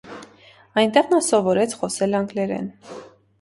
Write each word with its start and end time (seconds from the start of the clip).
Այնտեղ 0.81 1.11
նա 1.11 1.19
սովորեց 1.25 1.77
խոսել 1.83 2.19
անգլերեն։ 2.21 2.73